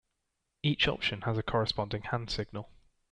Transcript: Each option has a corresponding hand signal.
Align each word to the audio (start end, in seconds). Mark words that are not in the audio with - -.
Each 0.63 0.87
option 0.87 1.21
has 1.27 1.37
a 1.37 1.43
corresponding 1.43 2.01
hand 2.01 2.31
signal. 2.31 2.71